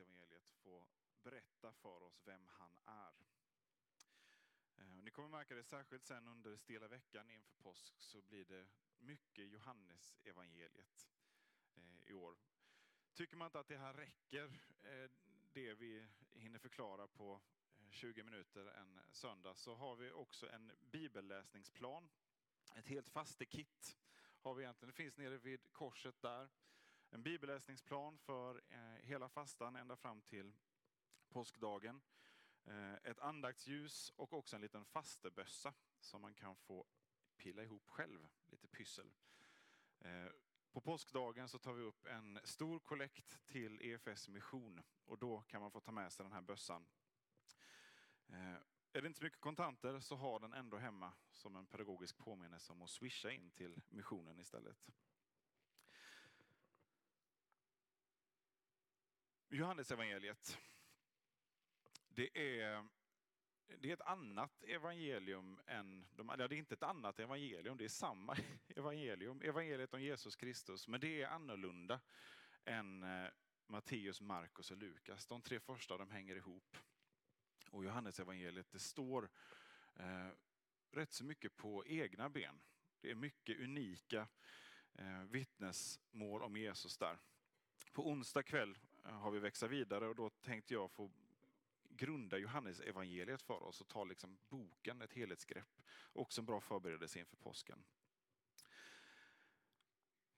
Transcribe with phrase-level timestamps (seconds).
[0.00, 0.86] evangeliet få
[1.22, 3.14] berätta för oss vem han är.
[4.76, 8.66] Eh, ni kommer märka det särskilt sen under stela veckan inför påsk så blir det
[8.98, 11.10] mycket Johannesevangeliet evangeliet
[12.06, 12.36] i år.
[13.14, 14.44] Tycker man inte att det här räcker,
[14.82, 15.10] eh,
[15.52, 17.40] det vi hinner förklara på
[17.90, 22.10] 20 minuter en söndag så har vi också en bibelläsningsplan.
[22.74, 23.98] Ett helt fastekit
[24.40, 24.90] har vi egentligen.
[24.90, 26.48] Det finns nere vid korset där.
[27.10, 30.52] En bibelläsningsplan för eh, hela fastan ända fram till
[31.28, 32.00] påskdagen.
[32.64, 36.86] Eh, ett andaktsljus och också en liten fastebössa som man kan få
[37.36, 39.12] pilla ihop själv, lite pyssel.
[40.00, 40.26] Eh,
[40.72, 45.60] på påskdagen så tar vi upp en stor kollekt till EFS mission och då kan
[45.60, 46.86] man få ta med sig den här bössan
[48.92, 52.72] är det inte så mycket kontanter så ha den ändå hemma som en pedagogisk påminnelse
[52.72, 54.90] om att swisha in till missionen istället.
[59.52, 60.58] Johannes evangeliet.
[62.08, 62.88] Det är,
[63.78, 67.84] det är ett annat evangelium än de, ja, det är inte ett annat evangelium, det
[67.84, 68.36] är samma
[68.76, 72.00] evangelium, evangeliet om Jesus Kristus, men det är annorlunda
[72.64, 73.30] än eh,
[73.66, 75.26] Matteus, Markus och Lukas.
[75.26, 76.76] De tre första de hänger ihop
[77.70, 79.30] och Johannesevangeliet, det står
[79.96, 80.28] eh,
[80.90, 82.60] rätt så mycket på egna ben.
[83.00, 84.28] Det är mycket unika
[84.94, 87.18] eh, vittnesmål om Jesus där.
[87.92, 91.10] På onsdag kväll Eh, har vi växa vidare och då tänkte jag få
[91.88, 95.82] grunda Johannes evangeliet för oss och ta liksom boken, ett helhetsgrepp.
[96.12, 97.84] Också en bra förberedelse inför påsken.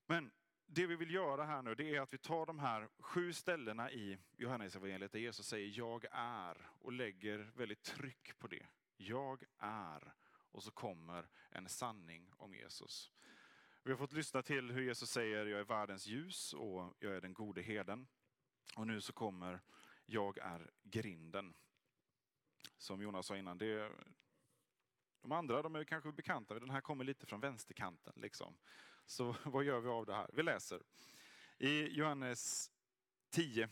[0.05, 0.31] Men
[0.65, 3.91] det vi vill göra här nu det är att vi tar de här sju ställena
[3.91, 8.65] i Johannesevangeliet där Jesus säger jag är och lägger väldigt tryck på det.
[8.97, 10.13] Jag är.
[10.51, 13.11] Och så kommer en sanning om Jesus.
[13.83, 17.21] Vi har fått lyssna till hur Jesus säger jag är världens ljus och jag är
[17.21, 18.07] den gode herden.
[18.75, 19.61] Och nu så kommer
[20.05, 21.53] jag är grinden.
[22.77, 23.91] Som Jonas sa innan, det,
[25.21, 28.13] de andra de är kanske bekanta, den här kommer lite från vänsterkanten.
[28.15, 28.57] Liksom.
[29.05, 30.29] Så vad gör vi av det här?
[30.33, 30.81] Vi läser
[31.57, 32.71] i Johannes
[33.29, 33.69] 10,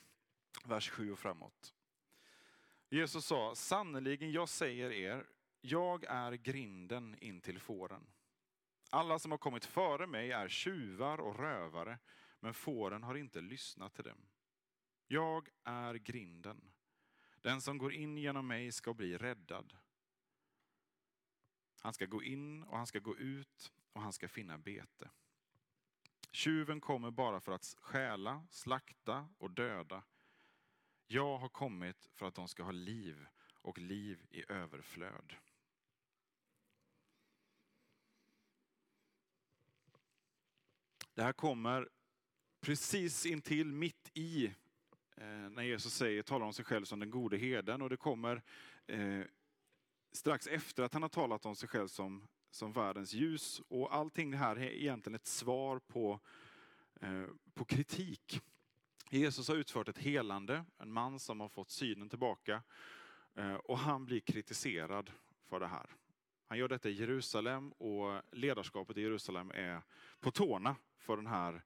[0.65, 1.73] vers 7 och framåt.
[2.89, 5.25] Jesus sa, sannerligen jag säger er,
[5.61, 8.07] jag är grinden in till fåren.
[8.89, 11.99] Alla som har kommit före mig är tjuvar och rövare,
[12.39, 14.25] men fåren har inte lyssnat till dem.
[15.11, 16.71] Jag är grinden.
[17.41, 19.77] Den som går in genom mig ska bli räddad.
[21.81, 25.09] Han ska gå in och han ska gå ut och han ska finna bete.
[26.31, 30.03] Tjuven kommer bara för att stjäla, slakta och döda.
[31.07, 35.35] Jag har kommit för att de ska ha liv och liv i överflöd.
[41.13, 41.89] Det här kommer
[42.59, 44.53] precis intill, mitt i,
[45.15, 47.81] Eh, när Jesus säger, talar om sig själv som den gode herden.
[47.81, 48.41] Och det kommer
[48.87, 49.21] eh,
[50.11, 53.61] strax efter att han har talat om sig själv som som världens ljus.
[53.67, 56.19] Och allting det här är egentligen ett svar på,
[57.01, 58.41] eh, på kritik.
[59.09, 62.63] Jesus har utfört ett helande, en man som har fått synen tillbaka.
[63.35, 65.11] Eh, och han blir kritiserad
[65.49, 65.89] för det här.
[66.47, 69.81] Han gör detta i Jerusalem och ledarskapet i Jerusalem är
[70.19, 71.63] på tårna för den här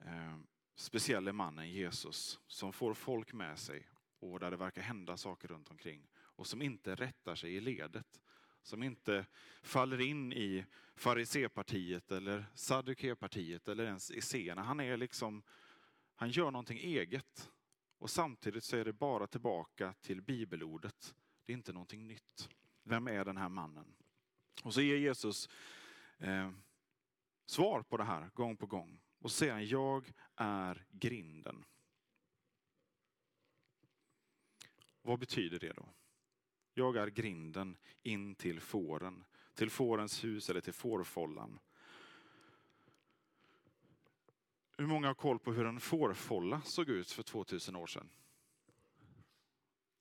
[0.00, 0.36] eh,
[0.76, 3.88] specielle speciella mannen Jesus som får folk med sig
[4.18, 8.20] och där det verkar hända saker runt omkring och som inte rättar sig i ledet
[8.64, 9.26] som inte
[9.62, 10.64] faller in i
[10.96, 14.62] farisepartiet eller saddukepartiet eller ens esséerna.
[14.62, 15.42] Han är liksom,
[16.14, 17.50] han gör någonting eget.
[17.98, 21.14] Och samtidigt så är det bara tillbaka till bibelordet.
[21.44, 22.48] Det är inte någonting nytt.
[22.82, 23.94] Vem är den här mannen?
[24.64, 25.48] Och så ger Jesus
[26.18, 26.50] eh,
[27.46, 29.00] svar på det här gång på gång.
[29.24, 31.64] Och säger jag är grinden.
[35.02, 35.88] Vad betyder det då?
[36.74, 39.24] Jag är grinden in till fåren,
[39.54, 41.58] till fårens hus eller till fårfållan.
[44.76, 48.10] hur många har koll på hur en fårfålla såg ut för 2000 år sedan?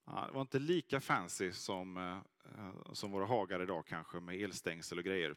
[0.05, 2.17] Ja, det var inte lika fancy som, eh,
[2.57, 5.35] eh, som våra hagar idag kanske med elstängsel och grejer.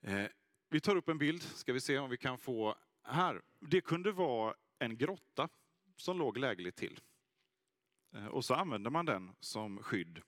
[0.00, 0.26] Eh,
[0.70, 3.42] vi tar upp en bild, ska vi se om vi kan få här.
[3.60, 5.48] Det kunde vara en grotta
[5.96, 7.00] som låg lägligt till.
[8.14, 10.22] Eh, och så använde man den som skydd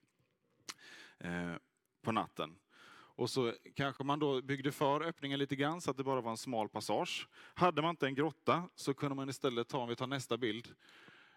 [1.19, 1.54] eh,
[2.02, 2.58] på natten.
[2.92, 6.31] Och så kanske man då byggde för öppningen lite grann så att det bara var
[6.31, 7.28] en smal passage.
[7.54, 10.75] Hade man inte en grotta så kunde man istället ta, om vi tar nästa bild,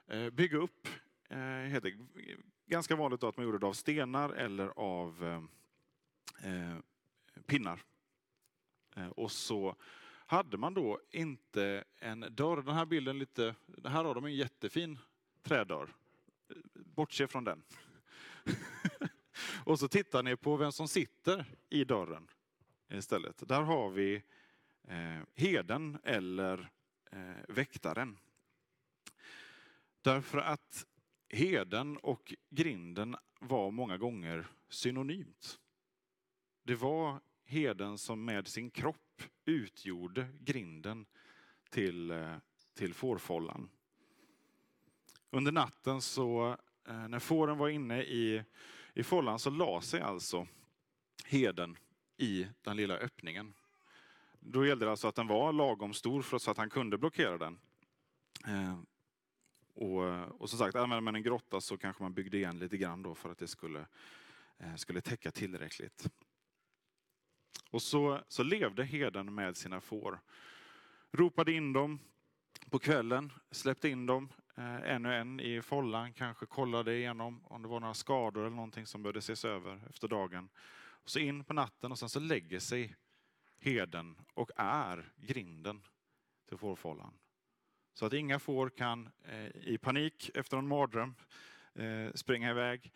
[0.07, 0.87] eh, bygga upp,
[1.69, 1.97] heter,
[2.65, 5.47] ganska vanligt då att man gjorde det av stenar eller av
[7.45, 7.83] pinnar.
[8.95, 9.75] Eh, och så
[10.25, 14.99] hade man då inte en dörr, den här bilden lite, här har de en jättefin
[15.41, 15.89] trädörr.
[16.49, 17.63] Eh, bortse från den.
[19.65, 22.27] och så tittar ni på vem som sitter i dörren
[22.89, 23.47] istället.
[23.47, 24.23] Där har vi
[24.83, 26.71] eh, heden eller
[27.11, 28.17] eh, väktaren.
[30.01, 30.85] Därför att
[31.29, 35.59] heden och grinden var många gånger synonymt.
[36.63, 41.05] Det var heden som med sin kropp utgjorde grinden
[41.69, 42.35] till, eh,
[42.73, 43.69] till fårfållan.
[45.29, 46.57] Under natten så,
[46.87, 48.43] eh, när fåren var inne i,
[48.93, 50.47] i fållan så la sig alltså
[51.25, 51.77] heden
[52.17, 53.53] i den lilla öppningen.
[54.39, 57.37] Då gällde det alltså att den var lagom stor för så att han kunde blockera
[57.37, 57.59] den.
[58.47, 58.79] Eh,
[59.73, 63.03] och, och som sagt, använder man en grotta så kanske man byggde igen lite grann
[63.03, 63.87] då för att det skulle,
[64.77, 66.09] skulle täcka tillräckligt.
[67.69, 70.19] Och så, så levde herden med sina får.
[71.11, 71.99] Ropade in dem
[72.69, 77.61] på kvällen, släppte in dem eh, en och en i follan, kanske kollade igenom om
[77.61, 80.49] det var några skador eller någonting som behövde ses över efter dagen.
[81.03, 82.95] Och så in på natten och sen så lägger sig
[83.59, 85.81] herden och är grinden
[86.49, 87.13] till fårfållan.
[87.93, 91.15] Så att inga får kan eh, i panik efter en mardröm
[91.73, 92.91] eh, springa iväg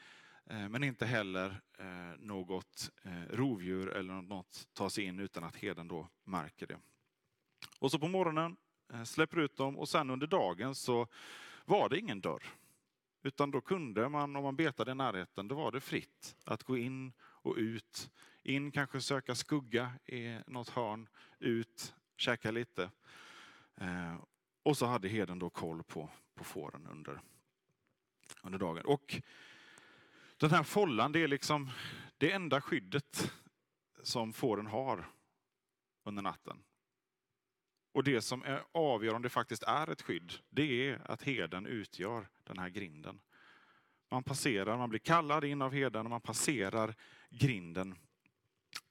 [0.50, 5.56] Eh, men inte heller eh, något eh, rovdjur eller något tar sig in utan att
[5.56, 6.80] heden då märker det.
[7.80, 8.58] Och så på morgonen
[9.06, 11.08] släpper ut dem och sen under dagen så
[11.66, 12.44] var det ingen dörr.
[13.24, 16.78] Utan då kunde man, om man betade i närheten, då var det fritt att gå
[16.78, 18.10] in och ut.
[18.44, 21.10] In, kanske söka skugga i något hörn,
[21.40, 22.92] ut, käka lite.
[24.64, 27.22] Och så hade heden då koll på, på fåren under,
[28.44, 28.86] under dagen.
[28.86, 29.22] Och
[30.38, 31.70] den här follan, det är liksom
[32.18, 33.34] det enda skyddet
[34.04, 35.06] som fåren har
[36.04, 36.64] under natten.
[37.92, 41.66] Och det som är avgör om det faktiskt är ett skydd, det är att heden
[41.66, 43.20] utgör den här grinden.
[44.12, 46.96] Man passerar, man blir kallad in av heden och man passerar
[47.30, 47.96] grinden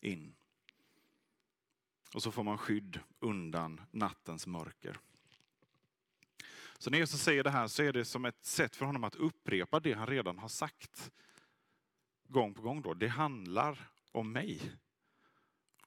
[0.00, 0.34] in.
[2.14, 4.98] Och så får man skydd undan nattens mörker.
[6.78, 9.14] Så när Jesus säger det här så är det som ett sätt för honom att
[9.14, 11.10] upprepa det han redan har sagt
[12.28, 14.72] gång på gång då, det handlar om mig.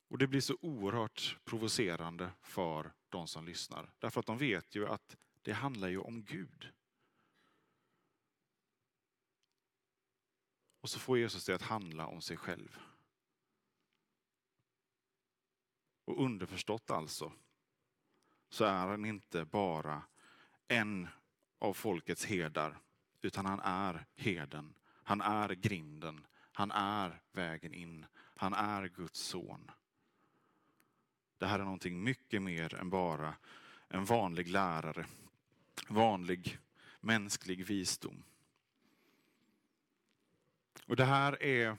[0.07, 3.91] Och det blir så oerhört provocerande för de som lyssnar.
[3.99, 6.73] Därför att de vet ju att det handlar ju om Gud.
[10.81, 12.79] Och så får Jesus det att handla om sig själv.
[16.05, 17.33] Och underförstått alltså,
[18.49, 20.03] så är han inte bara
[20.67, 21.07] en
[21.59, 22.79] av folkets herdar,
[23.21, 24.73] utan han är heden
[25.09, 26.25] han är grinden.
[26.51, 28.05] Han är vägen in.
[28.15, 29.71] Han är Guds son.
[31.37, 33.35] Det här är någonting mycket mer än bara
[33.87, 35.05] en vanlig lärare.
[35.87, 36.59] Vanlig
[36.99, 38.23] mänsklig visdom.
[40.85, 41.77] Och det här är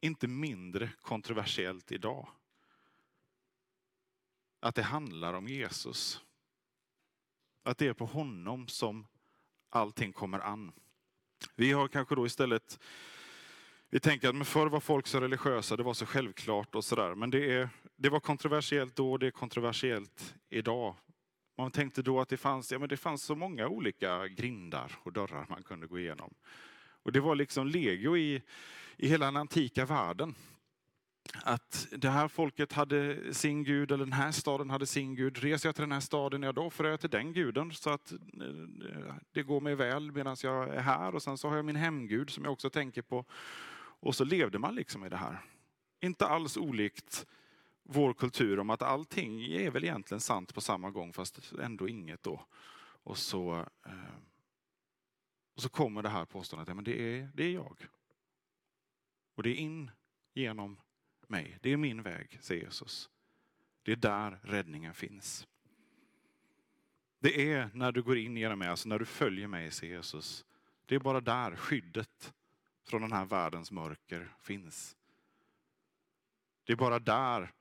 [0.00, 2.28] inte mindre kontroversiellt idag.
[4.60, 6.20] Att det handlar om Jesus.
[7.62, 9.06] Att det är på honom som
[9.70, 10.72] allting kommer an.
[11.60, 12.80] Vi har kanske då istället,
[13.90, 17.14] vi tänker att men förr var folk så religiösa, det var så självklart och sådär.
[17.14, 20.96] Men det, är, det var kontroversiellt då, det är kontroversiellt idag.
[21.58, 25.12] Man tänkte då att det fanns, ja, men det fanns så många olika grindar och
[25.12, 26.34] dörrar man kunde gå igenom.
[27.02, 28.42] Och det var liksom legio i,
[28.96, 30.34] i hela den antika världen
[31.34, 35.38] att det här folket hade sin gud, eller den här staden hade sin gud.
[35.38, 38.12] Reser jag till den här staden, ja då offrar jag till den guden så att
[38.12, 38.18] eh,
[39.32, 41.14] det går mig väl medan jag är här.
[41.14, 43.24] Och sen så har jag min hemgud som jag också tänker på.
[44.02, 45.38] Och så levde man liksom i det här.
[46.00, 47.26] Inte alls olikt
[47.82, 52.22] vår kultur om att allting är väl egentligen sant på samma gång fast ändå inget
[52.22, 52.46] då.
[53.02, 54.16] Och så, eh,
[55.54, 57.86] och så kommer det här påståendet, ja, men det är, det är jag.
[59.34, 59.90] Och det är in
[60.34, 60.76] genom
[61.30, 61.58] mig.
[61.60, 63.10] Det är min väg, säger Jesus.
[63.82, 65.46] Det är där räddningen finns.
[67.18, 70.44] Det är när du går in genom mig, alltså när du följer mig, säger Jesus.
[70.86, 72.32] Det är bara där skyddet
[72.84, 74.96] från den här världens mörker finns.
[76.64, 77.52] Det är bara där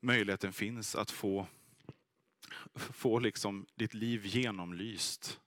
[0.00, 1.46] möjligheten finns att få,
[2.74, 5.40] få liksom ditt liv genomlyst.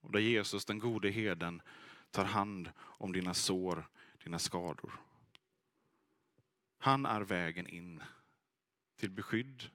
[0.00, 1.62] Och där Jesus, den gode herden,
[2.10, 3.88] tar hand om dina sår,
[4.24, 5.07] dina skador.
[6.78, 8.02] Han är vägen in
[8.96, 9.70] till beskydd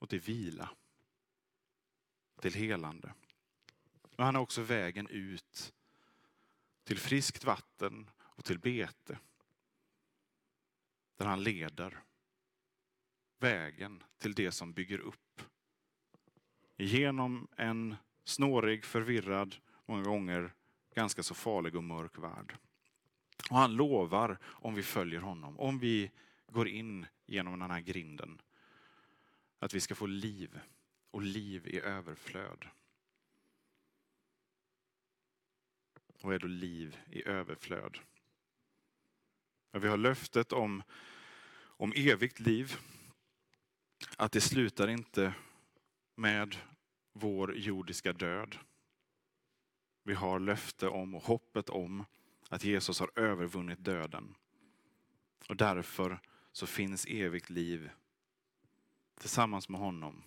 [0.00, 0.70] och till vila.
[2.40, 3.14] Till helande.
[4.16, 5.74] Men han är också vägen ut
[6.84, 9.18] till friskt vatten och till bete.
[11.16, 12.02] Där han leder
[13.38, 15.42] vägen till det som bygger upp.
[16.76, 20.54] Genom en snårig, förvirrad, många gånger
[20.94, 22.56] ganska så farlig och mörk värld.
[23.50, 26.10] Och han lovar, om vi följer honom, om vi
[26.46, 28.40] går in genom den här grinden,
[29.58, 30.60] att vi ska få liv
[31.10, 32.64] och liv i överflöd.
[36.22, 37.98] Vad är då liv i överflöd?
[39.72, 40.82] Vi har löftet om,
[41.54, 42.76] om evigt liv.
[44.16, 45.34] Att det slutar inte
[46.14, 46.56] med
[47.12, 48.56] vår jordiska död.
[50.02, 52.04] Vi har löfte om och hoppet om
[52.52, 54.34] att Jesus har övervunnit döden.
[55.48, 56.20] Och därför
[56.52, 57.90] så finns evigt liv
[59.20, 60.22] tillsammans med honom.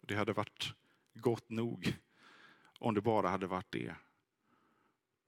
[0.00, 0.74] Det hade varit
[1.14, 1.96] gott nog
[2.78, 3.94] om det bara hade varit det.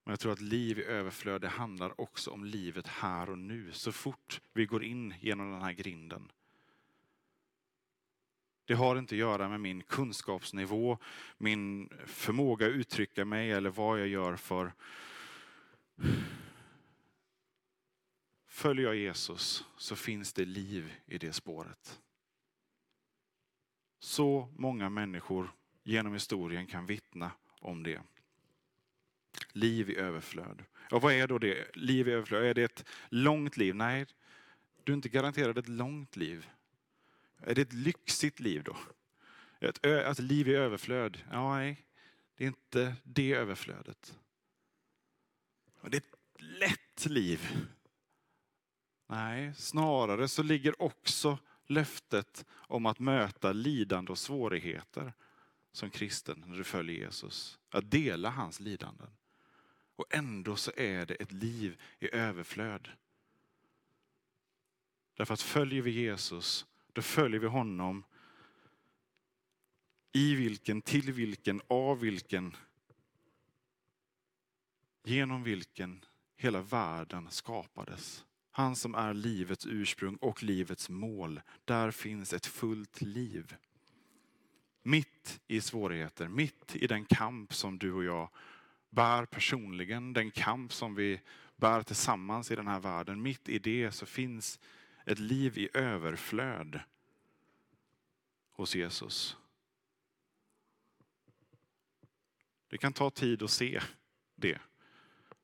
[0.05, 3.73] Men jag tror att liv i överflöd det handlar också om livet här och nu.
[3.73, 6.33] Så fort vi går in genom den här grinden.
[8.71, 10.99] Det har inte att göra med min kunskapsnivå,
[11.39, 14.73] min förmåga att uttrycka mig eller vad jag gör för...
[18.47, 22.01] Följer jag Jesus så finns det liv i det spåret.
[23.99, 28.03] Så många människor genom historien kan vittna om det.
[29.53, 30.65] Liv i överflöd.
[30.91, 31.77] Och vad är då det?
[31.77, 32.45] Liv i överflöd.
[32.45, 33.75] Är det ett långt liv?
[33.75, 34.07] Nej,
[34.85, 36.49] du är inte garanterad ett långt liv.
[37.43, 38.77] Är det ett lyxigt liv då?
[39.61, 41.19] Ett, ett alltså, liv i överflöd?
[41.31, 41.87] Ja, nej,
[42.37, 44.19] det är inte det överflödet.
[45.83, 47.67] Det är ett lätt liv.
[49.07, 55.13] Nej, snarare så ligger också löftet om att möta lidande och svårigheter
[55.73, 57.59] som kristen när du följer Jesus.
[57.69, 59.11] Att dela hans lidanden.
[59.97, 62.89] Och ändå så är det ett liv i överflöd.
[65.17, 68.05] Därför att följer vi Jesus, då följer vi honom
[70.13, 72.57] i vilken, till vilken, av vilken,
[75.05, 76.05] genom vilken
[76.37, 78.25] hela världen skapades.
[78.51, 81.41] Han som är livets ursprung och livets mål.
[81.65, 83.57] Där finns ett fullt liv.
[84.83, 88.29] Mitt i svårigheter, mitt i den kamp som du och jag
[88.91, 91.21] bär personligen, den kamp som vi
[91.57, 93.23] bär tillsammans i den här världen.
[93.23, 94.61] Mitt i det så finns
[95.05, 96.81] ett liv i överflöd
[98.51, 99.37] hos Jesus.
[102.69, 103.83] Det kan ta tid att se
[104.35, 104.59] det.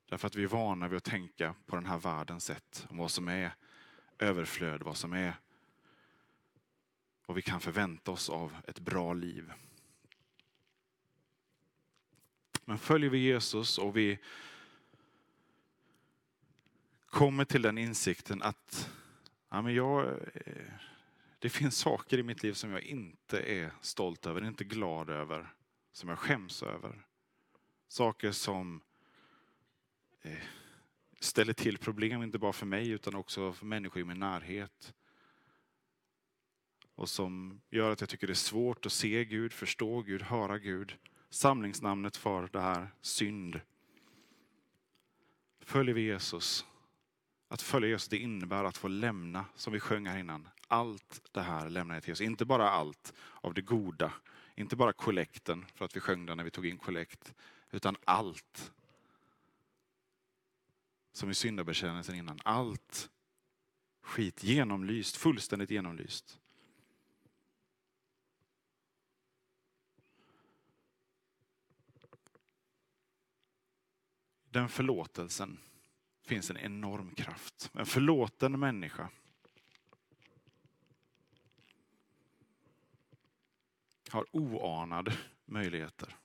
[0.09, 2.87] Därför att vi är vana vid att tänka på den här världens sätt.
[2.91, 3.55] Om vad som är
[4.19, 5.35] överflöd, vad som är
[7.27, 9.53] vad vi kan förvänta oss av ett bra liv.
[12.65, 14.19] Men följer vi Jesus och vi
[17.07, 18.91] kommer till den insikten att
[19.57, 20.73] ja, men jag, eh,
[21.39, 25.55] det finns saker i mitt liv som jag inte är stolt över, inte glad över,
[25.93, 27.07] som jag skäms över.
[27.89, 28.81] Saker som
[30.23, 30.39] eh,
[31.21, 34.95] ställer till problem, inte bara för mig utan också för människor i min närhet.
[36.95, 40.59] Och som gör att jag tycker det är svårt att se Gud, förstå Gud, höra
[40.59, 40.97] Gud.
[41.31, 43.61] Samlingsnamnet för det här, synd.
[45.61, 46.67] Följer vi Jesus,
[47.49, 51.43] att följa Jesus det innebär att få lämna, som vi sjöng här innan, allt det
[51.43, 52.26] här lämnar jag till Jesus.
[52.26, 54.12] Inte bara allt av det goda,
[54.55, 57.35] inte bara kollekten, för att vi sjöng den när vi tog in kollekt,
[57.71, 58.73] utan allt.
[61.12, 62.41] Som i syndabekännelsen innan.
[62.45, 63.11] Allt
[64.03, 66.41] skit genomlyst, fullständigt genomlyst.
[74.50, 75.59] Den förlåtelsen
[76.26, 77.71] finns en enorm kraft.
[77.75, 79.09] En förlåten människa
[84.11, 86.16] har oanade möjligheter.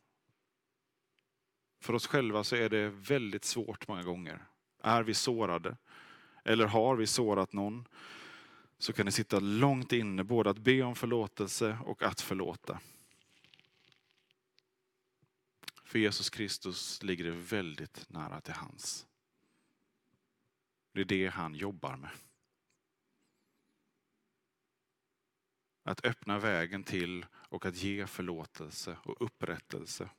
[1.79, 4.45] För oss själva så är det väldigt svårt många gånger.
[4.83, 5.77] Är vi sårade?
[6.43, 7.87] Eller har vi sårat någon?
[8.81, 12.79] så kan det sitta långt inne både att be om förlåtelse och att förlåta.
[15.83, 19.05] För Jesus Kristus ligger det väldigt nära till hans.
[20.91, 22.11] Det är det han jobbar med.
[25.83, 30.09] Att öppna vägen till och att ge förlåtelse och upprättelse.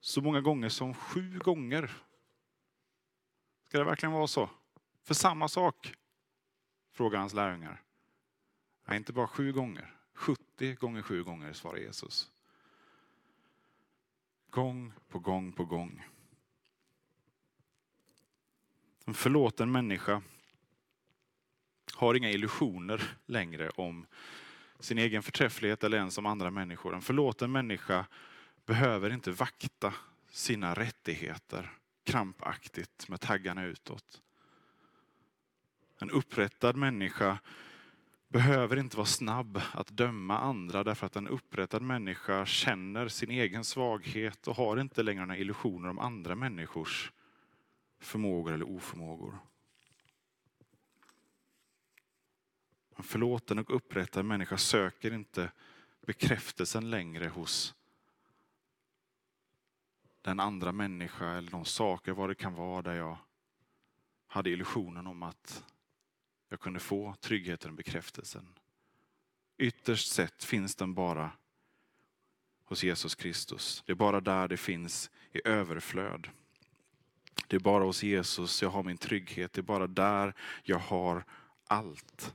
[0.00, 1.90] Så många gånger som sju gånger.
[3.64, 4.50] Ska det verkligen vara så?
[5.02, 5.94] För samma sak?
[6.90, 7.82] Frågar hans lärjungar.
[8.84, 9.94] Nej, inte bara sju gånger.
[10.14, 12.32] 70 gånger sju gånger svarar Jesus.
[14.50, 16.04] Gång på gång på gång.
[19.04, 20.22] En förlåten människa
[21.94, 24.06] har inga illusioner längre om
[24.80, 26.94] sin egen förträfflighet eller ens om andra människor.
[26.94, 28.06] En förlåten människa
[28.66, 29.94] behöver inte vakta
[30.30, 31.72] sina rättigheter
[32.04, 34.22] krampaktigt med taggarna utåt.
[36.00, 37.38] En upprättad människa
[38.28, 43.64] behöver inte vara snabb att döma andra därför att en upprättad människa känner sin egen
[43.64, 47.12] svaghet och har inte längre några illusioner om andra människors
[48.04, 49.38] förmågor eller oförmågor.
[52.96, 55.52] En förlåten och upprättad människa söker inte
[56.00, 57.74] bekräftelsen längre hos
[60.22, 63.18] den andra människa eller de saker, vad det kan vara, där jag
[64.26, 65.64] hade illusionen om att
[66.48, 68.58] jag kunde få tryggheten och bekräftelsen.
[69.56, 71.30] Ytterst sett finns den bara
[72.64, 73.82] hos Jesus Kristus.
[73.86, 76.28] Det är bara där det finns i överflöd.
[77.46, 79.52] Det är bara hos Jesus jag har min trygghet.
[79.52, 81.24] Det är bara där jag har
[81.66, 82.34] allt.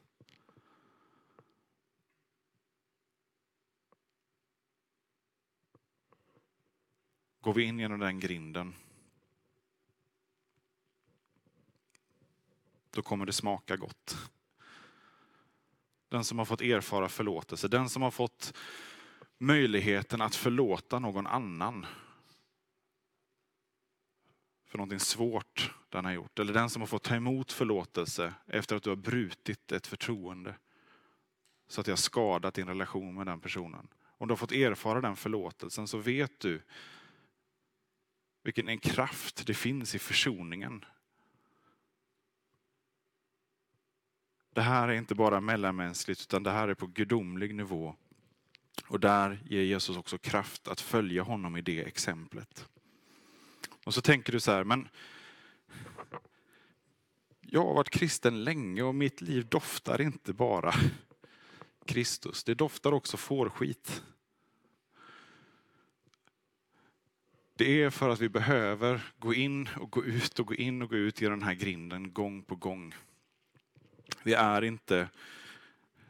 [7.41, 8.75] Går vi in genom den grinden
[12.91, 14.17] då kommer det smaka gott.
[16.09, 18.53] Den som har fått erfara förlåtelse, den som har fått
[19.37, 21.85] möjligheten att förlåta någon annan
[24.69, 26.39] för någonting svårt den har gjort.
[26.39, 30.55] Eller den som har fått ta emot förlåtelse efter att du har brutit ett förtroende.
[31.67, 33.87] Så att det har skadat din relation med den personen.
[34.01, 36.61] Om du har fått erfara den förlåtelsen så vet du
[38.43, 40.85] vilken en kraft det finns i försoningen.
[44.53, 47.95] Det här är inte bara mellanmänskligt utan det här är på gudomlig nivå.
[48.87, 52.69] Och där ger Jesus också kraft att följa honom i det exemplet.
[53.89, 54.89] Och så tänker du så här, men
[57.41, 60.73] jag har varit kristen länge och mitt liv doftar inte bara
[61.85, 62.43] Kristus.
[62.43, 64.03] Det doftar också fårskit.
[67.55, 70.89] Det är för att vi behöver gå in och gå ut och gå in och
[70.89, 72.95] gå ut i den här grinden gång på gång.
[74.23, 75.09] Vi är inte,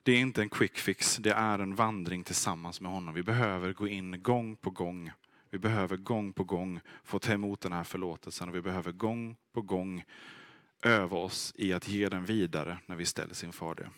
[0.04, 3.14] det är inte en quick fix, det är en vandring tillsammans med honom.
[3.14, 5.12] Vi behöver gå in gång på gång.
[5.50, 9.36] Vi behöver gång på gång få ta emot den här förlåtelsen och vi behöver gång
[9.54, 10.04] på gång
[10.82, 13.90] öva oss i att ge den vidare när vi ställs inför det.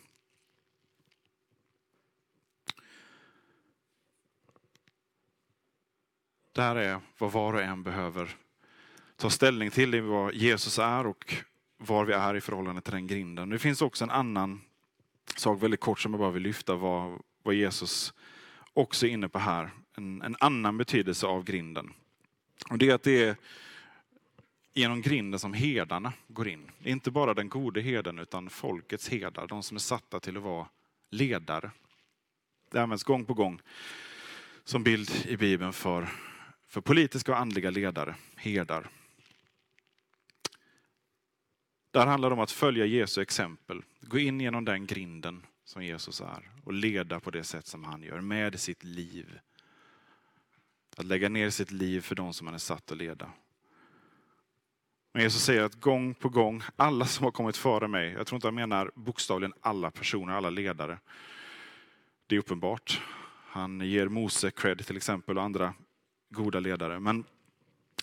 [6.52, 8.36] Det här är vad var och en behöver
[9.16, 11.36] ta ställning till, i vad Jesus är och
[11.78, 13.50] var vi är i förhållande till den grinden.
[13.50, 14.62] Det finns också en annan
[15.36, 18.14] sak väldigt kort som jag bara vill lyfta, vad, vad Jesus
[18.74, 19.72] också är inne på här.
[20.02, 21.94] En, en annan betydelse av grinden.
[22.70, 23.36] Och det är att det är
[24.74, 26.72] genom grinden som herdarna går in.
[26.84, 30.68] Inte bara den gode herden utan folkets herdar, de som är satta till att vara
[31.10, 31.72] ledare.
[32.72, 33.62] Det används gång på gång
[34.64, 36.10] som bild i Bibeln för,
[36.68, 38.90] för politiska och andliga ledare, herdar.
[41.92, 46.22] Där handlar det om att följa Jesu exempel, gå in genom den grinden som Jesus
[46.22, 49.40] är och leda på det sätt som han gör med sitt liv.
[50.98, 53.30] Att lägga ner sitt liv för de som han är satt att leda.
[55.14, 58.38] Men Jesus säger att gång på gång, alla som har kommit före mig, jag tror
[58.38, 61.00] inte han menar bokstavligen alla personer, alla ledare.
[62.28, 63.02] Det är uppenbart.
[63.48, 65.74] Han ger Mose cred till exempel och andra
[66.30, 67.00] goda ledare.
[67.00, 67.24] Men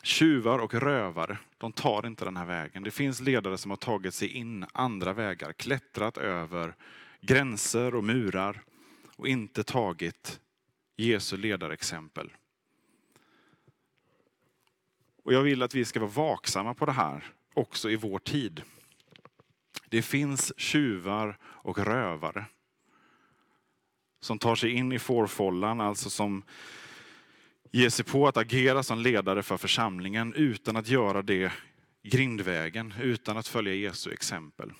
[0.02, 2.82] Tjuvar och rövare, de tar inte den här vägen.
[2.82, 6.74] Det finns ledare som har tagit sig in andra vägar, klättrat över
[7.20, 8.62] gränser och murar
[9.16, 10.40] och inte tagit
[10.96, 12.32] Jesu ledarexempel.
[15.28, 18.62] Och jag vill att vi ska vara vaksamma på det här också i vår tid.
[19.88, 22.44] Det finns tjuvar och rövare
[24.20, 26.42] som tar sig in i fårfållan, alltså som
[27.72, 31.52] ger sig på att agera som ledare för församlingen utan att göra det
[32.02, 34.72] grindvägen, utan att följa Jesu exempel.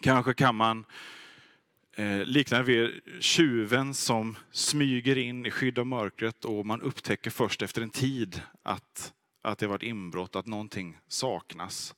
[0.00, 0.84] Kanske kan man
[1.96, 7.30] eh, likna det vid tjuven som smyger in i skydd av mörkret och man upptäcker
[7.30, 9.12] först efter en tid att,
[9.48, 11.94] att det har varit inbrott, att någonting saknas.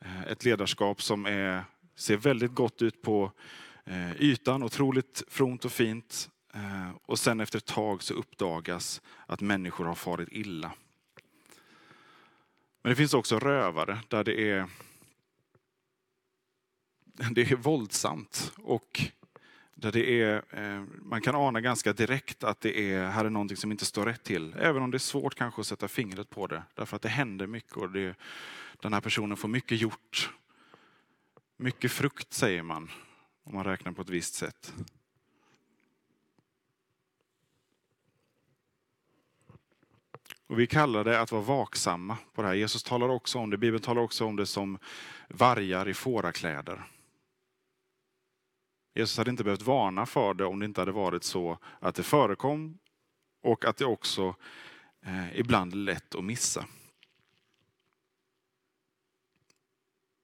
[0.00, 3.32] Eh, ett ledarskap som är, ser väldigt gott ut på
[3.84, 6.30] eh, ytan, otroligt fromt och fint.
[6.54, 10.72] Eh, och sen efter ett tag så uppdagas att människor har farit illa.
[12.82, 14.68] Men det finns också rövare där det är,
[17.30, 19.00] det är våldsamt och
[19.84, 23.56] där det är, eh, man kan ana ganska direkt att det är, här är någonting
[23.56, 24.54] som inte står rätt till.
[24.58, 26.62] Även om det är svårt kanske att sätta fingret på det.
[26.74, 28.16] Därför att det händer mycket och det,
[28.80, 30.30] den här personen får mycket gjort.
[31.56, 32.90] Mycket frukt säger man,
[33.44, 34.74] om man räknar på ett visst sätt.
[40.46, 42.54] Och vi kallar det att vara vaksamma på det här.
[42.54, 44.78] Jesus talar också om det, Bibeln talar också om det som
[45.28, 46.84] vargar i fårakläder.
[48.94, 52.02] Jesus hade inte behövt varna för det om det inte hade varit så att det
[52.02, 52.78] förekom
[53.42, 54.34] och att det också
[55.02, 56.66] eh, ibland är lätt att missa.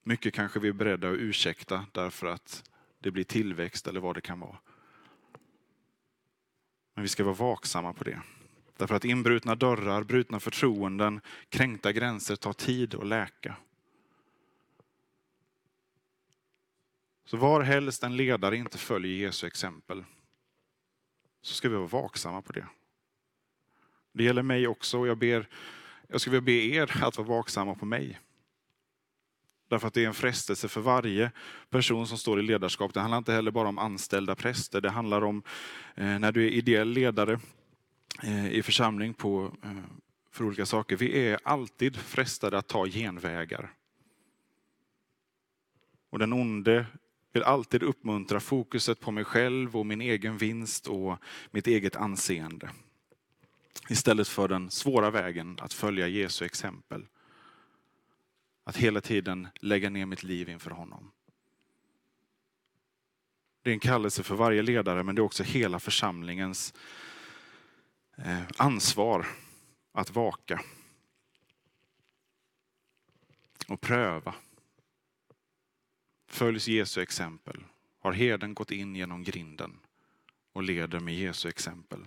[0.03, 4.21] Mycket kanske vi är beredda att ursäkta därför att det blir tillväxt eller vad det
[4.21, 4.59] kan vara.
[6.95, 8.23] Men vi ska vara vaksamma på det.
[8.77, 13.57] Därför att inbrutna dörrar, brutna förtroenden, kränkta gränser tar tid att läka.
[17.31, 20.05] Så var helst en ledare inte följer Jesu exempel
[21.43, 22.67] så ska vi vara vaksamma på det.
[24.13, 25.49] Det gäller mig också och jag, ber,
[26.09, 28.21] jag skulle vilja be er att vara vaksamma på mig.
[29.69, 31.33] Därför att det är en frestelse för varje
[31.69, 32.95] person som står i ledarskap.
[32.95, 34.81] Det handlar inte heller bara om anställda präster.
[34.81, 35.43] Det handlar om
[35.95, 37.41] eh, när du är ideell ledare
[38.23, 39.71] eh, i församling på, eh,
[40.31, 40.97] för olika saker.
[40.97, 43.75] Vi är alltid frestade att ta genvägar.
[46.11, 46.87] Och den onde
[47.33, 51.19] vill alltid uppmuntra fokuset på mig själv och min egen vinst och
[51.51, 52.71] mitt eget anseende.
[53.89, 57.07] Istället för den svåra vägen att följa Jesu exempel.
[58.65, 61.11] Att hela tiden lägga ner mitt liv inför honom.
[63.63, 66.75] Det är en kallelse för varje ledare men det är också hela församlingens
[68.17, 69.27] eh, ansvar
[69.93, 70.61] att vaka.
[73.69, 74.35] Och pröva.
[76.31, 77.65] Följs Jesu exempel.
[78.01, 79.79] Har herden gått in genom grinden
[80.53, 82.07] och leder med Jesu exempel.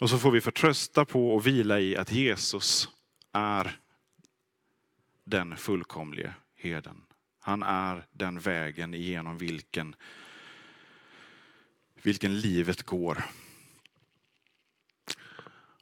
[0.00, 2.88] Och så får vi förtrösta på och vila i att Jesus
[3.32, 3.80] är
[5.24, 7.02] den fullkomlige herden.
[7.40, 9.94] Han är den vägen genom vilken,
[12.02, 13.24] vilken livet går.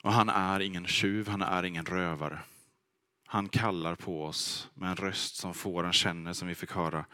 [0.02, 2.38] Och han är ingen tjuv, han är ingen rövare.
[3.26, 7.04] Han kallar på oss med en röst som fåren känner som vi fick höra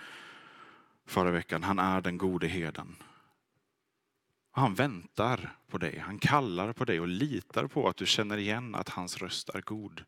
[1.06, 1.62] förra veckan.
[1.62, 2.96] Han är den gode herden.
[4.50, 8.74] Han väntar på dig, han kallar på dig och litar på att du känner igen
[8.74, 10.04] att hans röst är god.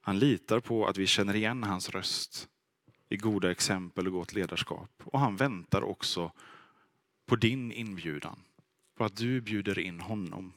[0.00, 2.48] Han litar på att vi känner igen hans röst
[3.08, 4.90] i goda exempel och gott ledarskap.
[5.04, 6.32] Och han väntar också
[7.26, 8.38] på din inbjudan.
[8.96, 10.52] På att du bjuder in honom.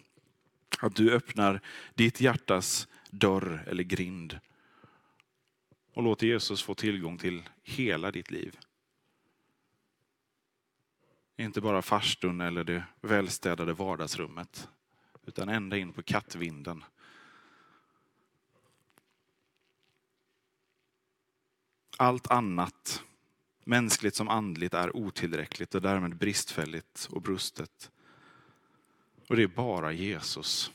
[0.80, 1.62] Att du öppnar
[1.94, 4.40] ditt hjärtas dörr eller grind.
[5.94, 8.58] Och låter Jesus få tillgång till hela ditt liv.
[11.38, 14.70] Inte bara farstun eller det välstädade vardagsrummet.
[15.26, 16.84] Utan ända in på kattvinden
[22.00, 23.04] Allt annat,
[23.64, 27.92] mänskligt som andligt, är otillräckligt och därmed bristfälligt och brustet.
[29.30, 30.72] Och det är bara Jesus.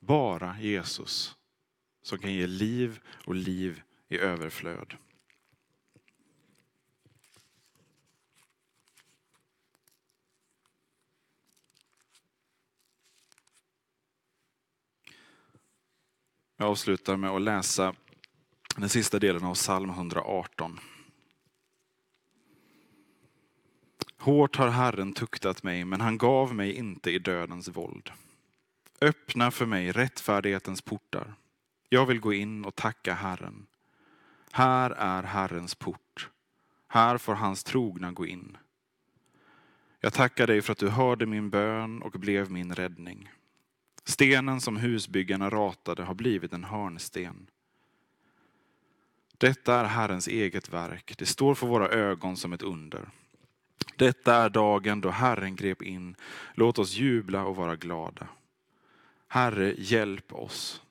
[0.00, 1.36] Bara Jesus
[2.02, 4.96] som kan ge liv och liv i överflöd.
[16.56, 17.94] Jag avslutar med att läsa
[18.76, 20.80] den sista delen av psalm 118.
[24.28, 28.10] Hårt har Herren tuktat mig, men han gav mig inte i dödens våld.
[29.00, 31.34] Öppna för mig rättfärdighetens portar.
[31.88, 33.66] Jag vill gå in och tacka Herren.
[34.52, 36.28] Här är Herrens port.
[36.88, 38.56] Här får hans trogna gå in.
[40.00, 43.30] Jag tackar dig för att du hörde min bön och blev min räddning.
[44.04, 47.46] Stenen som husbyggarna ratade har blivit en hörnsten.
[49.38, 51.14] Detta är Herrens eget verk.
[51.18, 53.08] Det står för våra ögon som ett under.
[53.96, 56.16] Detta är dagen då Herren grep in.
[56.54, 58.28] Låt oss jubla och vara glada.
[59.28, 60.82] Herre, hjälp oss.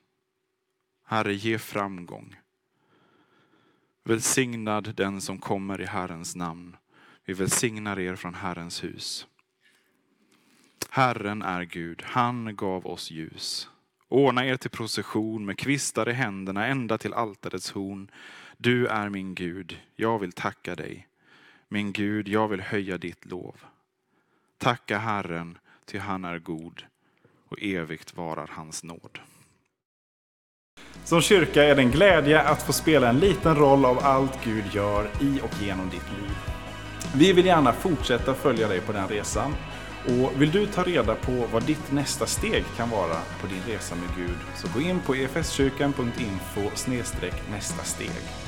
[1.04, 2.36] Herre, ge framgång.
[4.04, 6.76] Välsignad den som kommer i Herrens namn.
[7.24, 9.26] Vi välsignar er från Herrens hus.
[10.90, 13.68] Herren är Gud, han gav oss ljus.
[14.08, 18.10] Ordna er till procession med kvistar i händerna ända till altarets horn.
[18.56, 21.07] Du är min Gud, jag vill tacka dig.
[21.68, 23.56] Min Gud, jag vill höja ditt lov.
[24.58, 26.82] Tacka Herren, ty han är god
[27.48, 29.18] och evigt varar hans nåd.
[31.04, 34.64] Som kyrka är det en glädje att få spela en liten roll av allt Gud
[34.72, 36.36] gör i och genom ditt liv.
[37.14, 39.54] Vi vill gärna fortsätta följa dig på den resan.
[40.04, 43.94] Och vill du ta reda på vad ditt nästa steg kan vara på din resa
[43.94, 46.70] med Gud så gå in på efskyrkan.info
[47.50, 48.47] nästa steg.